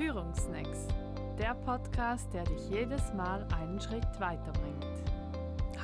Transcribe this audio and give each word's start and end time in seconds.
Führungsnacks, 0.00 0.88
der 1.38 1.54
Podcast, 1.54 2.32
der 2.32 2.44
dich 2.44 2.70
jedes 2.70 3.12
Mal 3.12 3.46
einen 3.60 3.78
Schritt 3.78 4.08
weiterbringt. 4.18 4.86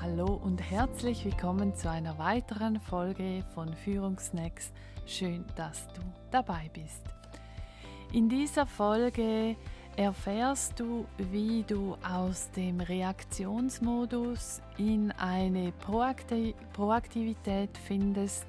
Hallo 0.01 0.41
und 0.43 0.59
herzlich 0.59 1.23
willkommen 1.27 1.75
zu 1.75 1.91
einer 1.91 2.17
weiteren 2.17 2.81
Folge 2.81 3.45
von 3.55 3.75
Führungsnacks. 3.75 4.73
Schön, 5.05 5.45
dass 5.55 5.87
du 5.89 6.01
dabei 6.31 6.71
bist. 6.73 7.03
In 8.15 8.31
dieser 8.31 8.65
Folge 8.65 9.55
erfährst 9.97 10.81
du, 10.81 11.05
wie 11.19 11.63
du 11.65 11.99
aus 12.03 12.51
dem 12.53 12.81
Reaktionsmodus 12.81 14.63
in 14.79 15.13
eine 15.13 15.75
Proaktivität 16.73 17.77
findest 17.87 18.47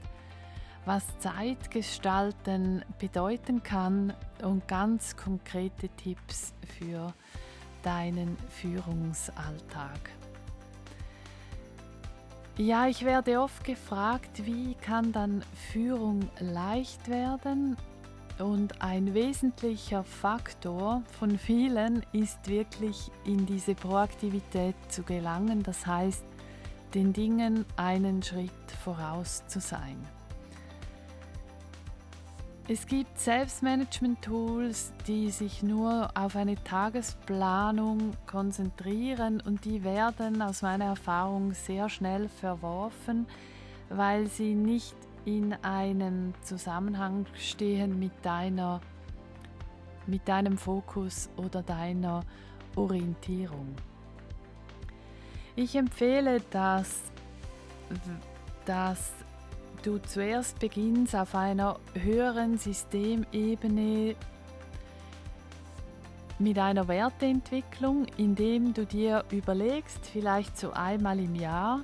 was 0.88 1.04
Zeitgestalten 1.20 2.84
bedeuten 2.98 3.62
kann 3.62 4.14
und 4.42 4.66
ganz 4.70 5.18
konkrete 5.18 5.90
Tipps 5.90 6.54
für 6.80 7.14
deinen 7.84 8.38
Führungsalltag. 8.48 10.00
Ja, 12.58 12.88
ich 12.88 13.04
werde 13.04 13.42
oft 13.42 13.66
gefragt, 13.66 14.46
wie 14.46 14.76
kann 14.76 15.12
dann 15.12 15.44
Führung 15.72 16.30
leicht 16.40 17.10
werden? 17.10 17.76
Und 18.40 18.82
ein 18.82 19.14
wesentlicher 19.14 20.06
Faktor 20.06 21.04
von 21.20 21.38
vielen 21.38 22.06
ist 22.14 22.48
wirklich 22.48 23.12
in 23.26 23.46
diese 23.46 23.76
Proaktivität 23.76 24.76
zu 24.88 25.04
gelangen, 25.04 25.64
das 25.64 25.86
heißt, 25.86 26.24
den 26.94 27.12
Dingen 27.12 27.66
einen 27.76 28.24
Schritt 28.24 28.72
voraus 28.84 29.46
zu 29.48 29.60
sein. 29.60 30.17
Es 32.70 32.86
gibt 32.86 33.18
Selbstmanagement-Tools, 33.18 34.92
die 35.08 35.30
sich 35.30 35.64
nur 35.64 36.10
auf 36.16 36.36
eine 36.36 36.62
Tagesplanung 36.66 38.12
konzentrieren 38.26 39.40
und 39.40 39.64
die 39.64 39.86
werden 39.86 40.42
aus 40.42 40.64
meiner 40.64 40.84
Erfahrung 40.86 41.54
sehr 41.54 41.88
schnell 41.88 42.28
verworfen, 42.28 43.26
weil 43.88 44.28
sie 44.28 44.54
nicht 44.54 44.98
in 45.24 45.54
einem 45.64 46.34
Zusammenhang 46.42 47.26
stehen 47.36 48.00
mit 48.00 48.12
deiner 48.24 48.82
mit 50.06 50.28
deinem 50.28 50.58
Fokus 50.58 51.30
oder 51.38 51.64
deiner 51.64 52.22
Orientierung. 52.76 53.76
Ich 55.56 55.76
empfehle, 55.76 56.42
dass, 56.52 57.02
dass 58.66 59.14
du 59.84 59.98
zuerst 60.00 60.60
beginnst 60.60 61.16
auf 61.16 61.36
einer 61.36 61.80
höheren 61.94 62.58
Systemebene 62.58 64.16
mit 66.40 66.60
einer 66.60 66.88
Werteentwicklung, 66.88 68.06
indem 68.18 68.74
du 68.74 68.86
dir 68.86 69.24
überlegst, 69.32 70.06
vielleicht 70.06 70.58
so 70.58 70.72
einmal 70.72 71.20
im 71.20 71.36
Jahr, 71.36 71.84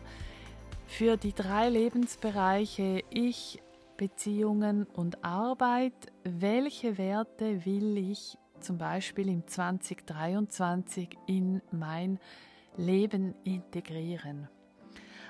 für 0.85 1.17
die 1.17 1.33
drei 1.33 1.69
Lebensbereiche 1.69 3.03
Ich, 3.09 3.61
Beziehungen 3.97 4.85
und 4.85 5.23
Arbeit, 5.23 5.93
welche 6.23 6.97
Werte 6.97 7.65
will 7.65 7.97
ich 7.97 8.37
zum 8.59 8.77
Beispiel 8.77 9.27
im 9.29 9.45
2023 9.45 11.09
in 11.27 11.61
mein 11.71 12.19
Leben 12.77 13.35
integrieren 13.43 14.47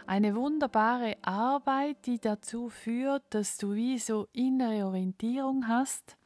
eine 0.08 0.36
wunderbare 0.36 1.18
Arbeit, 1.22 2.06
die 2.06 2.20
dazu 2.20 2.70
führt, 2.70 3.24
dass 3.30 3.58
du 3.58 3.74
wie 3.74 3.98
so 3.98 4.28
innere 4.34 4.86
Orientierung 4.86 5.68
hast. 5.68 6.18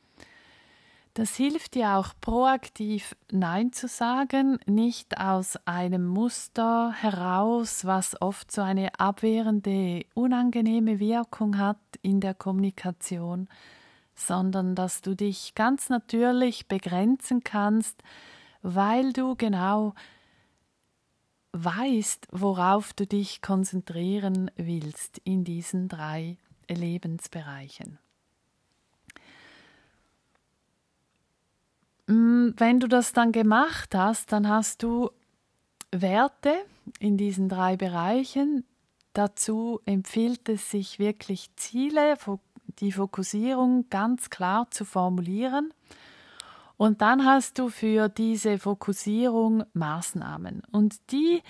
Das 1.18 1.36
hilft 1.36 1.74
dir 1.74 1.98
auch 1.98 2.14
proaktiv 2.22 3.16
Nein 3.32 3.74
zu 3.74 3.88
sagen, 3.88 4.60
nicht 4.68 5.20
aus 5.20 5.58
einem 5.66 6.06
Muster 6.06 6.92
heraus, 6.92 7.86
was 7.86 8.22
oft 8.22 8.52
so 8.52 8.62
eine 8.62 9.00
abwehrende, 9.00 10.06
unangenehme 10.14 11.00
Wirkung 11.00 11.58
hat 11.58 11.80
in 12.04 12.20
der 12.20 12.36
Kommunikation, 12.36 13.48
sondern 14.14 14.76
dass 14.76 15.02
du 15.02 15.16
dich 15.16 15.56
ganz 15.56 15.90
natürlich 15.90 16.68
begrenzen 16.68 17.44
kannst, 17.44 18.04
weil 18.62 19.12
du 19.12 19.36
genau 19.36 19.96
weißt, 21.54 22.28
worauf 22.32 22.94
du 22.94 23.06
dich 23.08 23.42
konzentrieren 23.42 24.52
willst 24.56 25.20
in 25.24 25.44
diesen 25.44 25.88
drei 25.88 26.38
Lebensbereichen. 26.70 28.00
Mm, 32.08 32.50
wenn 32.58 32.80
du 32.80 32.88
das 32.88 33.14
dann 33.14 33.32
gemacht 33.32 33.96
hast, 33.96 34.32
dann 34.32 34.48
hast 34.48 34.84
du 34.84 35.10
Werte 35.92 36.54
in 37.00 37.18
diesen 37.18 37.50
drei 37.50 37.78
Bereichen. 37.78 38.66
Dazu 39.14 39.82
empfiehlt 39.86 40.48
es 40.50 40.70
sich 40.70 41.00
wirklich 41.00 41.50
Ziele, 41.56 42.18
die 42.80 42.92
Fokussierung 42.92 43.90
ganz 43.90 44.30
klar 44.30 44.70
zu 44.70 44.86
formulieren 44.86 45.74
und 46.78 47.02
dann 47.02 47.26
hast 47.26 47.58
du 47.58 47.70
für 47.70 48.08
diese 48.08 48.60
Fokussierung 48.60 49.64
Maßnahmen. 49.74 50.62
Und 50.72 51.12
die 51.12 51.42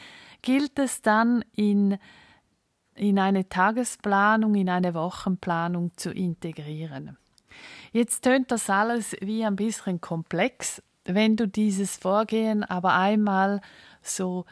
gilt 0.41 0.79
es 0.79 1.01
dann 1.01 1.43
in, 1.53 1.97
in 2.95 3.19
eine 3.19 3.49
Tagesplanung, 3.49 4.55
in 4.55 4.69
eine 4.69 4.93
Wochenplanung 4.93 5.91
zu 5.97 6.11
integrieren. 6.11 7.17
Jetzt 7.91 8.21
tönt 8.23 8.51
das 8.51 8.69
alles 8.69 9.17
wie 9.19 9.45
ein 9.45 9.57
bisschen 9.57 9.99
komplex. 9.99 10.81
Wenn 11.03 11.35
du 11.35 11.47
dieses 11.47 11.97
Vorgehen 11.97 12.63
aber 12.63 12.93
einmal 12.93 13.61
so 14.01 14.45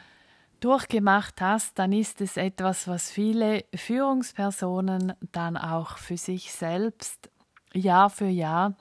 durchgemacht 0.60 1.40
hast, 1.40 1.78
dann 1.78 1.92
ist 1.92 2.20
es 2.20 2.36
etwas, 2.36 2.86
was 2.88 3.10
viele 3.10 3.64
Führungspersonen 3.74 5.14
dann 5.32 5.56
auch 5.56 5.96
für 5.96 6.16
sich 6.16 6.52
selbst 6.52 7.30
Jahr 7.72 8.10
für 8.10 8.26
Jahr 8.26 8.74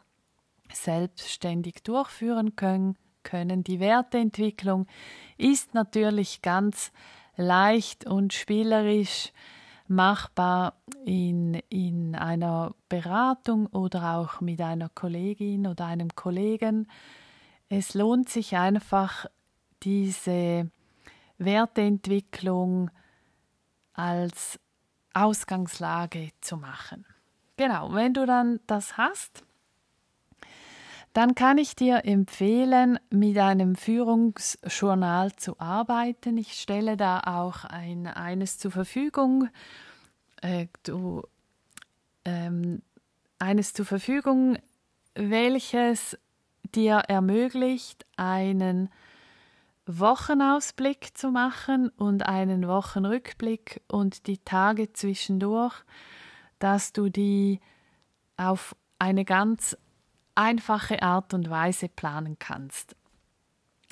selbstständig 0.72 1.84
durchführen 1.84 2.56
können. 2.56 2.98
können. 3.26 3.64
Die 3.64 3.81
Werteentwicklung 3.81 4.88
ist 5.38 5.74
natürlich 5.74 6.42
ganz 6.42 6.94
leicht 7.36 8.06
und 8.06 8.34
spielerisch 8.34 9.34
machbar 9.88 10.81
in, 11.06 11.56
in 11.70 12.16
einer 12.16 12.74
Beratung 12.88 13.68
oder 13.68 14.16
auch 14.16 14.42
mit 14.42 14.62
einer 14.62 14.90
Kollegin 14.90 15.68
oder 15.68 15.86
einem 15.86 16.16
Kollegen. 16.16 16.88
Es 17.68 17.94
lohnt 17.94 18.30
sich 18.30 18.56
einfach, 18.56 19.26
diese 19.84 20.72
Werteentwicklung 21.38 22.90
als 23.94 24.59
Ausgangslage 25.14 26.32
zu 26.42 26.58
machen. 26.58 27.06
Genau, 27.58 27.94
wenn 27.94 28.14
du 28.14 28.26
dann 28.26 28.59
das 28.68 28.97
hast, 28.97 29.44
dann 31.16 31.34
kann 31.34 31.58
ich 31.58 31.78
dir 31.78 32.03
empfehlen, 32.03 33.00
mit 33.09 33.38
einem 33.38 33.76
Führungsjournal 33.76 35.34
zu 35.38 35.58
arbeiten. 35.62 36.38
Ich 36.38 36.59
stelle 36.59 36.98
da 36.98 37.22
auch 37.22 37.64
ein, 37.64 38.06
eines 38.06 38.58
zur 38.58 38.72
Verfügung. 38.72 39.48
Äh, 40.42 40.68
du, 40.84 41.24
ähm, 42.26 42.81
eines 43.40 43.72
zur 43.72 43.86
Verfügung, 43.86 44.58
welches 45.14 46.18
dir 46.76 46.96
ermöglicht, 47.08 48.06
einen 48.18 48.90
Wochenausblick 49.86 51.18
zu 51.18 51.32
machen 51.32 51.88
und 51.96 52.26
einen 52.26 52.68
Wochenrückblick 52.68 53.82
und 53.88 54.28
die 54.28 54.40
Tage 54.40 54.92
zwischendurch, 54.92 55.76
dass 56.59 56.92
du 56.92 57.08
die 57.08 57.62
auf 58.36 58.76
eine 59.00 59.24
ganz 59.24 59.78
einfache 60.35 61.01
Art 61.01 61.34
und 61.34 61.49
Weise 61.49 61.90
planen 61.90 62.37
kannst. 62.40 62.96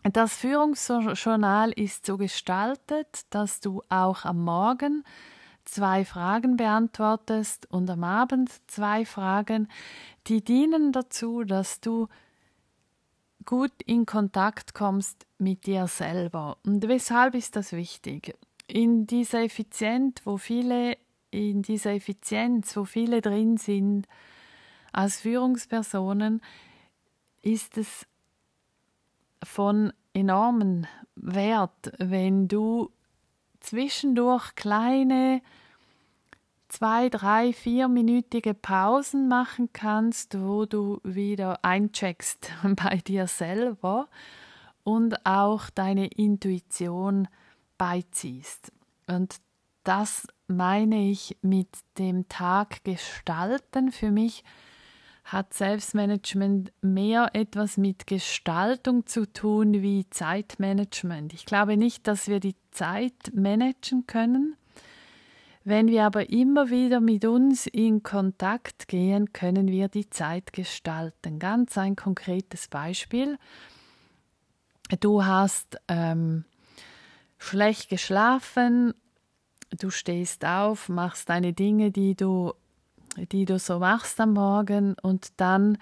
Das 0.03 0.35
Führungsjournal 0.35 1.71
ist 1.71 2.05
so 2.05 2.17
gestaltet, 2.17 3.21
dass 3.29 3.61
du 3.61 3.81
auch 3.87 4.25
am 4.25 4.43
Morgen 4.43 5.03
zwei 5.63 6.03
Fragen 6.03 6.57
beantwortest 6.57 7.71
und 7.71 7.89
am 7.89 8.03
Abend 8.03 8.51
zwei 8.67 9.05
Fragen, 9.05 9.69
die 10.27 10.43
dienen 10.43 10.91
dazu, 10.91 11.45
dass 11.45 11.79
du 11.79 12.09
gut 13.45 13.71
in 13.85 14.05
Kontakt 14.05 14.73
kommst 14.73 15.25
mit 15.37 15.65
dir 15.65 15.87
selber. 15.87 16.57
Und 16.65 16.87
weshalb 16.87 17.35
ist 17.35 17.55
das 17.55 17.71
wichtig? 17.71 18.35
In 18.67 19.07
dieser 19.07 19.43
Effizienz, 19.43 20.21
wo 20.25 20.37
viele 20.37 20.97
in 21.31 21.63
dieser 21.63 21.93
Effizienz, 21.93 22.75
wo 22.77 22.85
viele 22.85 23.21
drin 23.21 23.57
sind, 23.57 24.07
als 24.93 25.21
Führungspersonen 25.21 26.41
ist 27.41 27.77
es 27.77 28.05
von 29.43 29.91
enormen 30.13 30.87
Wert, 31.15 31.91
wenn 31.97 32.47
du 32.47 32.91
zwischendurch 33.59 34.55
kleine 34.55 35.41
zwei, 36.73 37.09
drei, 37.09 37.53
vierminütige 37.53 38.55
Pausen 38.55 39.27
machen 39.27 39.69
kannst, 39.73 40.39
wo 40.39 40.65
du 40.65 40.99
wieder 41.03 41.63
eincheckst 41.63 42.51
bei 42.75 42.97
dir 42.97 43.27
selber 43.27 44.07
und 44.83 45.25
auch 45.25 45.69
deine 45.69 46.07
Intuition 46.07 47.27
beiziehst. 47.77 48.71
Und 49.07 49.35
das 49.83 50.27
meine 50.47 51.09
ich 51.09 51.37
mit 51.41 51.69
dem 51.99 52.27
Tag 52.27 52.83
gestalten. 52.83 53.91
Für 53.91 54.11
mich 54.11 54.43
hat 55.23 55.53
Selbstmanagement 55.53 56.71
mehr 56.81 57.29
etwas 57.33 57.77
mit 57.77 58.07
Gestaltung 58.07 59.05
zu 59.05 59.31
tun 59.31 59.81
wie 59.81 60.09
Zeitmanagement. 60.09 61.33
Ich 61.33 61.45
glaube 61.45 61.77
nicht, 61.77 62.07
dass 62.07 62.27
wir 62.27 62.39
die 62.39 62.55
Zeit 62.71 63.31
managen 63.33 64.05
können. 64.05 64.57
Wenn 65.65 65.87
wir 65.87 66.03
aber 66.03 66.29
immer 66.29 66.69
wieder 66.69 66.99
mit 66.99 67.23
uns 67.23 67.67
in 67.67 68.03
Kontakt 68.03 68.89
gehen, 68.89 69.31
können 69.31 69.69
wir 69.69 69.87
die 69.87 70.09
Zeit 70.09 70.51
gestalten. 70.51 71.39
Ganz 71.39 71.77
ein 71.77 71.95
konkretes 71.95 72.67
Beispiel. 72.67 73.37
Du 74.99 75.23
hast 75.23 75.77
ähm, 75.87 76.43
schlecht 77.37 77.87
geschlafen, 77.87 78.93
du 79.79 79.89
stehst 79.89 80.43
auf, 80.43 80.89
machst 80.89 81.29
deine 81.29 81.53
Dinge, 81.53 81.91
die 81.91 82.15
du, 82.15 82.53
die 83.17 83.45
du 83.45 83.59
so 83.59 83.79
machst 83.79 84.19
am 84.19 84.33
Morgen. 84.33 84.95
Und 85.01 85.33
dann 85.37 85.77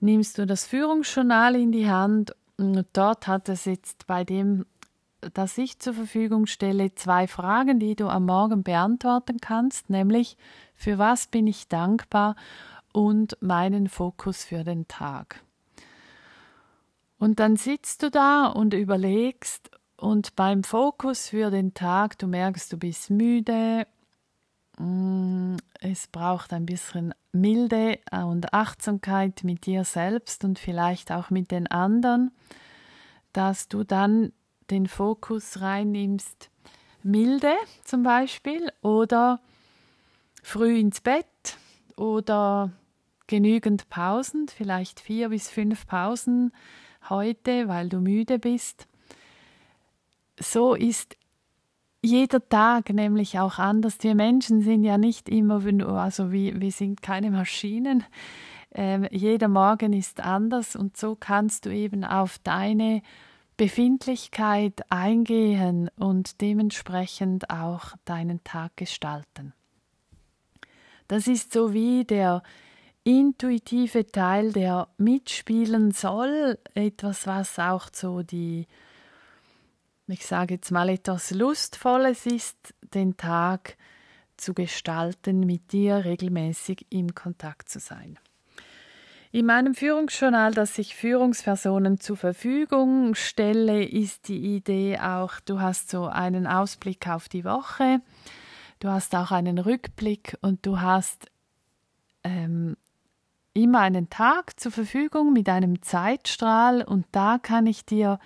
nimmst 0.00 0.38
du 0.38 0.46
das 0.46 0.66
Führungsjournal 0.66 1.56
in 1.56 1.72
die 1.72 1.88
Hand. 1.88 2.34
Und 2.56 2.86
dort 2.92 3.26
hat 3.26 3.48
es 3.48 3.64
jetzt 3.64 4.06
bei 4.06 4.24
dem, 4.24 4.66
das 5.34 5.56
ich 5.58 5.78
zur 5.78 5.94
Verfügung 5.94 6.46
stelle, 6.46 6.94
zwei 6.94 7.26
Fragen, 7.26 7.78
die 7.78 7.96
du 7.96 8.08
am 8.08 8.26
Morgen 8.26 8.62
beantworten 8.62 9.38
kannst, 9.40 9.90
nämlich 9.90 10.36
für 10.74 10.98
was 10.98 11.28
bin 11.28 11.46
ich 11.46 11.68
dankbar? 11.68 12.36
Und 12.92 13.38
meinen 13.40 13.88
Fokus 13.88 14.44
für 14.44 14.64
den 14.64 14.86
Tag. 14.86 15.42
Und 17.18 17.40
dann 17.40 17.56
sitzt 17.56 18.02
du 18.02 18.10
da 18.10 18.46
und 18.46 18.74
überlegst. 18.74 19.70
Und 19.96 20.36
beim 20.36 20.64
Fokus 20.64 21.28
für 21.28 21.50
den 21.50 21.72
Tag, 21.72 22.18
du 22.18 22.26
merkst, 22.26 22.72
du 22.72 22.76
bist 22.76 23.08
müde, 23.08 23.86
es 25.80 26.06
braucht 26.06 26.52
ein 26.52 26.66
bisschen 26.66 27.14
Milde 27.32 27.98
und 28.10 28.52
Achtsamkeit 28.52 29.44
mit 29.44 29.66
dir 29.66 29.84
selbst 29.84 30.44
und 30.44 30.58
vielleicht 30.58 31.10
auch 31.12 31.30
mit 31.30 31.50
den 31.50 31.66
anderen, 31.66 32.30
dass 33.32 33.68
du 33.68 33.84
dann 33.84 34.32
den 34.70 34.86
Fokus 34.86 35.60
reinnimmst, 35.60 36.50
Milde 37.02 37.54
zum 37.84 38.02
Beispiel 38.02 38.72
oder 38.80 39.40
früh 40.42 40.78
ins 40.78 41.00
Bett 41.00 41.58
oder 41.96 42.70
genügend 43.26 43.88
Pausen, 43.88 44.48
vielleicht 44.48 45.00
vier 45.00 45.30
bis 45.30 45.48
fünf 45.48 45.86
Pausen 45.86 46.52
heute, 47.08 47.68
weil 47.68 47.88
du 47.88 47.98
müde 47.98 48.38
bist. 48.38 48.86
So 50.38 50.74
ist 50.74 51.16
jeder 52.02 52.46
Tag 52.48 52.90
nämlich 52.90 53.38
auch 53.38 53.58
anders. 53.58 53.98
Wir 54.00 54.14
Menschen 54.14 54.60
sind 54.60 54.84
ja 54.84 54.98
nicht 54.98 55.28
immer, 55.28 55.62
also 55.94 56.32
wir, 56.32 56.60
wir 56.60 56.72
sind 56.72 57.00
keine 57.00 57.30
Maschinen. 57.30 58.04
Ähm, 58.74 59.06
jeder 59.10 59.48
Morgen 59.48 59.92
ist 59.92 60.20
anders 60.20 60.74
und 60.76 60.96
so 60.96 61.16
kannst 61.18 61.66
du 61.66 61.70
eben 61.70 62.04
auf 62.04 62.38
deine 62.38 63.02
Befindlichkeit 63.56 64.80
eingehen 64.88 65.90
und 65.96 66.40
dementsprechend 66.40 67.50
auch 67.50 67.92
deinen 68.04 68.42
Tag 68.44 68.76
gestalten. 68.76 69.52
Das 71.06 71.26
ist 71.28 71.52
so 71.52 71.72
wie 71.72 72.04
der 72.04 72.42
intuitive 73.04 74.06
Teil, 74.06 74.52
der 74.52 74.88
mitspielen 74.96 75.90
soll, 75.90 76.58
etwas, 76.74 77.26
was 77.26 77.58
auch 77.58 77.88
so 77.92 78.22
die, 78.22 78.66
ich 80.12 80.26
sage 80.26 80.54
jetzt 80.54 80.70
mal 80.70 80.88
etwas 80.88 81.30
Lustvolles 81.30 82.26
ist, 82.26 82.74
den 82.94 83.16
Tag 83.16 83.76
zu 84.36 84.54
gestalten, 84.54 85.40
mit 85.40 85.72
dir 85.72 86.04
regelmäßig 86.04 86.86
im 86.90 87.14
Kontakt 87.14 87.68
zu 87.68 87.80
sein. 87.80 88.18
In 89.30 89.46
meinem 89.46 89.74
Führungsjournal, 89.74 90.52
das 90.52 90.76
ich 90.76 90.94
Führungspersonen 90.94 91.98
zur 91.98 92.18
Verfügung 92.18 93.14
stelle, 93.14 93.82
ist 93.82 94.28
die 94.28 94.56
Idee 94.56 94.98
auch, 94.98 95.40
du 95.40 95.60
hast 95.60 95.88
so 95.88 96.04
einen 96.04 96.46
Ausblick 96.46 97.08
auf 97.08 97.30
die 97.30 97.44
Woche, 97.44 98.02
du 98.80 98.88
hast 98.90 99.14
auch 99.14 99.30
einen 99.30 99.58
Rückblick 99.58 100.36
und 100.42 100.66
du 100.66 100.82
hast 100.82 101.30
ähm, 102.24 102.76
immer 103.54 103.80
einen 103.80 104.10
Tag 104.10 104.60
zur 104.60 104.70
Verfügung 104.70 105.32
mit 105.32 105.48
einem 105.48 105.80
Zeitstrahl 105.80 106.82
und 106.82 107.06
da 107.12 107.38
kann 107.38 107.66
ich 107.66 107.86
dir 107.86 108.18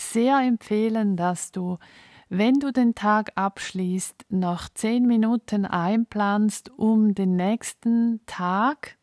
sehr 0.00 0.38
empfehlen, 0.38 1.16
dass 1.16 1.52
du, 1.52 1.78
wenn 2.28 2.54
du 2.54 2.72
den 2.72 2.94
Tag 2.94 3.32
abschließt, 3.34 4.26
noch 4.30 4.68
zehn 4.68 5.06
Minuten 5.06 5.64
einplanst, 5.64 6.70
um 6.76 7.14
den 7.14 7.36
nächsten 7.36 8.20
Tag 8.26 8.96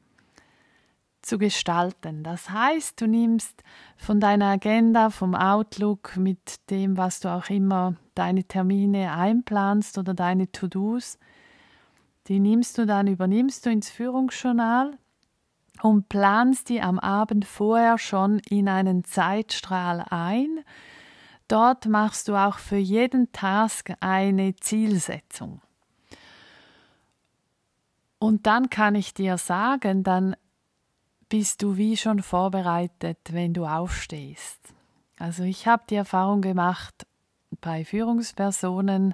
zu 1.21 1.38
gestalten. 1.38 2.23
Das 2.23 2.49
heißt, 2.49 2.99
du 3.01 3.07
nimmst 3.07 3.63
von 3.97 4.19
deiner 4.19 4.45
Agenda, 4.45 5.09
vom 5.09 5.35
Outlook, 5.35 6.15
mit 6.15 6.69
dem, 6.69 6.97
was 6.97 7.19
du 7.19 7.29
auch 7.29 7.49
immer 7.49 7.95
deine 8.15 8.45
Termine 8.45 9.13
einplanst 9.13 9.97
oder 9.97 10.13
deine 10.13 10.51
To-Dos, 10.51 11.19
die 12.27 12.39
nimmst 12.39 12.77
du 12.77 12.85
dann, 12.85 13.07
übernimmst 13.07 13.65
du 13.65 13.69
ins 13.69 13.89
Führungsjournal 13.89 14.97
und 15.81 16.09
planst 16.09 16.69
die 16.69 16.81
am 16.81 16.99
Abend 16.99 17.45
vorher 17.45 17.97
schon 17.97 18.39
in 18.49 18.67
einen 18.67 19.03
Zeitstrahl 19.03 20.05
ein. 20.09 20.63
Dort 21.47 21.85
machst 21.85 22.27
du 22.27 22.35
auch 22.35 22.57
für 22.57 22.77
jeden 22.77 23.31
Task 23.31 23.94
eine 23.99 24.55
Zielsetzung. 24.55 25.61
Und 28.19 28.47
dann 28.47 28.69
kann 28.69 28.95
ich 28.95 29.13
dir 29.13 29.38
sagen, 29.38 30.03
dann 30.03 30.35
bist 31.29 31.61
du 31.61 31.77
wie 31.77 31.97
schon 31.97 32.21
vorbereitet, 32.21 33.19
wenn 33.31 33.53
du 33.53 33.65
aufstehst. 33.65 34.59
Also 35.19 35.44
ich 35.44 35.67
habe 35.67 35.83
die 35.89 35.95
Erfahrung 35.95 36.41
gemacht 36.41 37.05
bei 37.61 37.85
Führungspersonen, 37.85 39.13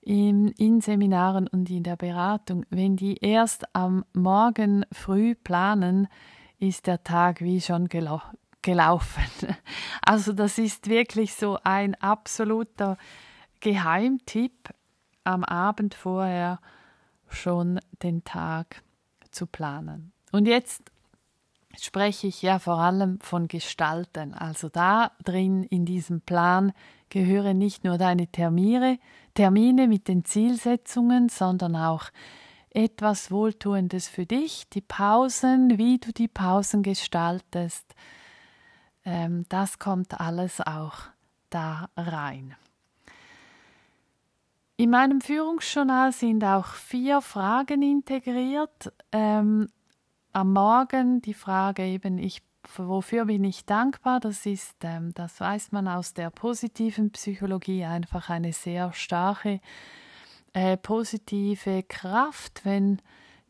in, 0.00 0.48
in 0.52 0.80
Seminaren 0.80 1.48
und 1.48 1.68
in 1.68 1.82
der 1.82 1.96
Beratung, 1.96 2.64
wenn 2.70 2.96
die 2.96 3.18
erst 3.18 3.74
am 3.74 4.06
Morgen 4.14 4.86
früh 4.90 5.34
planen, 5.34 6.08
ist 6.58 6.86
der 6.86 7.04
Tag 7.04 7.42
wie 7.42 7.60
schon 7.60 7.88
gelaufen. 8.68 9.24
Also 10.02 10.32
das 10.32 10.56
ist 10.58 10.88
wirklich 10.88 11.34
so 11.34 11.58
ein 11.64 11.94
absoluter 11.96 12.96
Geheimtipp, 13.60 14.70
am 15.24 15.44
Abend 15.44 15.94
vorher 15.94 16.60
schon 17.28 17.78
den 18.02 18.24
Tag 18.24 18.82
zu 19.30 19.46
planen. 19.46 20.12
Und 20.32 20.46
jetzt 20.46 20.82
spreche 21.78 22.26
ich 22.26 22.40
ja 22.40 22.58
vor 22.58 22.78
allem 22.78 23.20
von 23.20 23.48
Gestalten. 23.48 24.32
Also 24.32 24.70
da 24.70 25.12
drin 25.22 25.62
in 25.64 25.84
diesem 25.84 26.22
Plan 26.22 26.72
gehören 27.10 27.58
nicht 27.58 27.84
nur 27.84 27.98
deine 27.98 28.28
Termine, 28.28 28.98
Termine 29.34 29.88
mit 29.88 30.08
den 30.08 30.24
Zielsetzungen, 30.24 31.28
sondern 31.28 31.76
auch 31.76 32.04
etwas 32.70 33.30
Wohltuendes 33.30 34.08
für 34.08 34.24
dich, 34.24 34.68
die 34.70 34.80
Pausen, 34.80 35.76
wie 35.76 35.98
du 35.98 36.12
die 36.12 36.28
Pausen 36.28 36.82
gestaltest. 36.82 37.94
Ähm, 39.08 39.46
das 39.48 39.78
kommt 39.78 40.20
alles 40.20 40.60
auch 40.60 40.98
da 41.48 41.88
rein. 41.96 42.54
In 44.76 44.90
meinem 44.90 45.22
Führungsjournal 45.22 46.12
sind 46.12 46.44
auch 46.44 46.66
vier 46.66 47.22
Fragen 47.22 47.80
integriert. 47.80 48.92
Ähm, 49.10 49.68
am 50.34 50.52
Morgen 50.52 51.22
die 51.22 51.32
Frage 51.32 51.84
eben, 51.84 52.18
ich 52.18 52.42
wofür 52.76 53.24
bin 53.24 53.44
ich 53.44 53.64
dankbar? 53.64 54.20
Das 54.20 54.44
ist, 54.44 54.76
ähm, 54.82 55.14
das 55.14 55.40
weiß 55.40 55.72
man 55.72 55.88
aus 55.88 56.12
der 56.12 56.28
positiven 56.28 57.10
Psychologie, 57.12 57.84
einfach 57.84 58.28
eine 58.28 58.52
sehr 58.52 58.92
starke 58.92 59.60
äh, 60.52 60.76
positive 60.76 61.82
Kraft, 61.82 62.60
wenn 62.64 63.00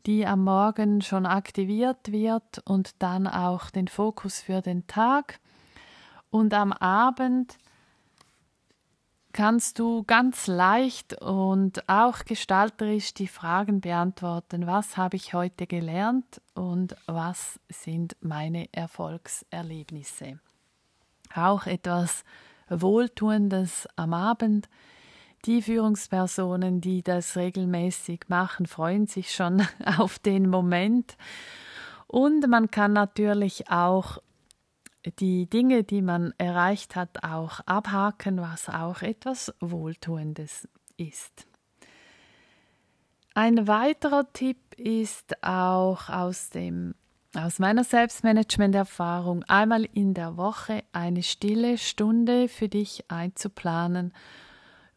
die 0.05 0.25
am 0.25 0.45
Morgen 0.45 1.01
schon 1.01 1.25
aktiviert 1.25 2.13
wird 2.13 2.59
und 2.65 2.91
dann 2.99 3.27
auch 3.27 3.69
den 3.71 3.89
Fokus 3.89 4.39
für 4.39 4.61
den 4.61 4.87
Tag. 4.87 5.41
Und 6.29 6.53
am 6.53 6.71
Abend 6.73 7.57
kannst 9.33 9.79
du 9.79 10.03
ganz 10.03 10.47
leicht 10.47 11.21
und 11.21 11.87
auch 11.87 12.25
gestalterisch 12.25 13.13
die 13.13 13.27
Fragen 13.27 13.81
beantworten, 13.81 14.67
was 14.67 14.97
habe 14.97 15.15
ich 15.15 15.33
heute 15.33 15.67
gelernt 15.67 16.41
und 16.55 16.95
was 17.05 17.59
sind 17.69 18.15
meine 18.21 18.67
Erfolgserlebnisse. 18.73 20.39
Auch 21.33 21.67
etwas 21.67 22.23
Wohltuendes 22.69 23.87
am 23.95 24.13
Abend. 24.13 24.67
Die 25.45 25.61
Führungspersonen, 25.61 26.81
die 26.81 27.01
das 27.01 27.37
regelmäßig 27.37 28.25
machen, 28.27 28.65
freuen 28.65 29.07
sich 29.07 29.33
schon 29.33 29.65
auf 29.97 30.19
den 30.19 30.49
Moment. 30.49 31.15
Und 32.07 32.47
man 32.47 32.71
kann 32.71 32.93
natürlich 32.93 33.69
auch 33.69 34.17
die 35.19 35.49
Dinge, 35.49 35.83
die 35.83 36.01
man 36.01 36.33
erreicht 36.37 36.95
hat, 36.95 37.23
auch 37.23 37.61
abhaken, 37.61 38.41
was 38.41 38.69
auch 38.69 39.01
etwas 39.01 39.53
Wohltuendes 39.59 40.67
ist. 40.97 41.47
Ein 43.33 43.67
weiterer 43.67 44.31
Tipp 44.33 44.57
ist 44.75 45.43
auch 45.43 46.09
aus 46.09 46.49
dem 46.49 46.95
aus 47.35 47.59
meiner 47.59 47.83
Selbstmanagement-Erfahrung 47.83 49.43
einmal 49.43 49.85
in 49.93 50.15
der 50.15 50.35
Woche 50.35 50.83
eine 50.93 51.21
stille 51.21 51.77
Stunde 51.77 52.47
für 52.47 52.69
dich 52.69 53.05
einzuplanen, 53.07 54.13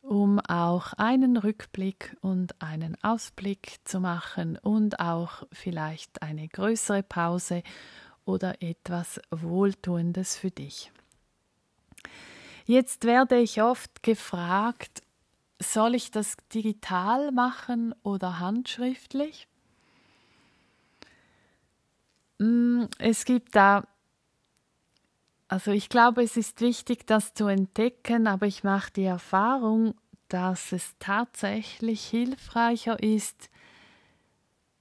um 0.00 0.40
auch 0.40 0.94
einen 0.94 1.36
Rückblick 1.36 2.16
und 2.22 2.60
einen 2.62 2.96
Ausblick 3.02 3.80
zu 3.84 4.00
machen 4.00 4.56
und 4.56 4.98
auch 4.98 5.46
vielleicht 5.52 6.22
eine 6.22 6.48
größere 6.48 7.02
Pause 7.02 7.62
oder 8.24 8.62
etwas 8.62 9.20
Wohltuendes 9.30 10.36
für 10.36 10.50
dich. 10.50 10.90
Jetzt 12.64 13.04
werde 13.04 13.38
ich 13.38 13.62
oft 13.62 14.02
gefragt, 14.02 15.02
soll 15.58 15.94
ich 15.94 16.10
das 16.10 16.36
digital 16.54 17.32
machen 17.32 17.94
oder 18.02 18.38
handschriftlich? 18.38 19.48
Mm, 22.38 22.84
es 22.98 23.24
gibt 23.24 23.54
da, 23.54 23.86
also 25.48 25.70
ich 25.70 25.88
glaube, 25.88 26.22
es 26.22 26.36
ist 26.36 26.60
wichtig, 26.60 27.06
das 27.06 27.34
zu 27.34 27.46
entdecken, 27.46 28.26
aber 28.26 28.46
ich 28.46 28.64
mache 28.64 28.92
die 28.92 29.04
Erfahrung, 29.04 29.94
dass 30.28 30.72
es 30.72 30.94
tatsächlich 30.98 32.04
hilfreicher 32.06 33.02
ist, 33.02 33.50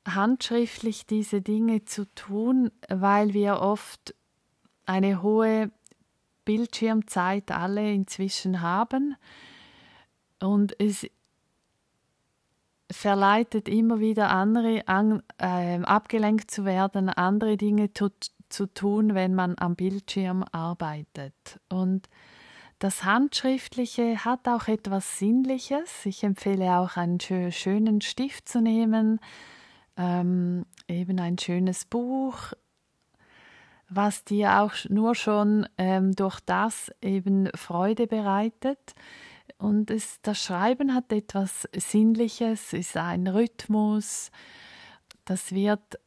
handschriftlich 0.06 1.06
diese 1.06 1.42
Dinge 1.42 1.86
zu 1.86 2.06
tun, 2.16 2.72
weil 2.90 3.34
wir 3.34 3.60
oft 3.60 4.16
eine 4.86 5.22
hohe 5.22 5.72
Bildschirmzeit 6.46 7.52
alle 7.52 7.94
inzwischen 7.94 8.62
haben 8.62 9.16
und 10.40 10.80
es 10.80 11.06
verleitet 12.92 13.70
immer 13.70 14.00
wieder 14.00 14.32
andere 14.32 14.88
an, 14.88 15.24
äh, 15.38 15.80
abgelenkt 15.82 16.52
zu 16.52 16.66
werden, 16.66 17.10
andere 17.10 17.58
Dinge 17.58 17.94
zu, 17.94 18.10
zu 18.50 18.66
tun, 18.66 19.16
wenn 19.16 19.34
man 19.34 19.56
am 19.58 19.76
Bildschirm 19.76 20.44
arbeitet. 20.52 21.60
Und 21.70 22.10
das 22.80 23.04
Handschriftliche 23.04 24.26
hat 24.26 24.48
auch 24.48 24.68
etwas 24.68 25.20
Sinnliches. 25.20 26.06
Ich 26.06 26.24
empfehle 26.24 26.80
auch 26.80 26.98
einen 26.98 27.20
schönen 27.20 28.02
Stift 28.02 28.50
zu 28.50 28.60
nehmen, 28.60 29.20
ähm, 29.98 30.66
eben 30.88 31.20
ein 31.20 31.38
schönes 31.38 31.86
Buch, 31.86 32.54
was 33.90 34.24
dir 34.24 34.62
auch 34.62 34.74
nur 34.90 35.16
schon 35.16 35.68
ähm, 35.78 36.14
durch 36.16 36.40
das 36.40 36.92
eben 37.02 37.50
Freude 37.56 38.08
bereitet. 38.08 38.96
Und 39.58 39.92
es, 39.92 40.22
das 40.22 40.42
Schreiben 40.42 40.96
hat 40.96 41.12
etwas 41.12 41.68
Sinnliches, 41.76 42.74
ist 42.74 42.96
ein 42.96 43.28
Rhythmus. 43.28 44.32
Das 45.26 45.52
wird 45.52 46.00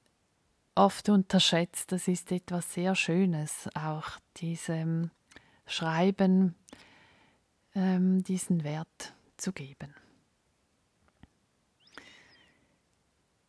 oft 0.75 1.09
unterschätzt. 1.09 1.93
Das 1.93 2.09
ist 2.09 2.33
etwas 2.33 2.73
sehr 2.73 2.95
Schönes, 2.95 3.69
auch 3.75 4.19
diesem 4.39 5.11
Schreiben 5.67 6.55
ähm, 7.75 8.23
diesen 8.23 8.65
Wert 8.65 9.15
zu 9.37 9.53
geben. 9.53 9.95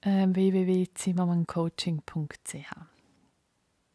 äh, 0.00 0.26
www.zimmermanncoaching.ch. 0.28 2.93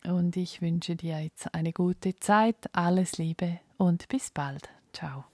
Und 0.06 0.38
ich 0.38 0.62
wünsche 0.62 0.96
dir 0.96 1.22
jetzt 1.22 1.53
eine 1.53 1.74
gute 1.74 2.15
Zeit, 2.15 2.56
alles 2.74 3.18
Liebe 3.18 3.60
und 3.77 4.08
bis 4.08 4.32
bald. 4.32 4.70
Ciao. 4.94 5.25